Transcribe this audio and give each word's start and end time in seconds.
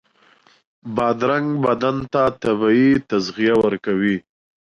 بادرنګ 0.95 1.47
بدن 1.63 1.97
ته 2.11 2.23
طبعي 2.41 2.89
تغذیه 3.09 3.53
ورکوي. 3.63 4.17